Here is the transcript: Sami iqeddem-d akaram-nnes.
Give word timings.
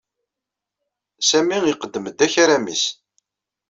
Sami 1.29 1.57
iqeddem-d 1.71 2.19
akaram-nnes. 2.25 2.83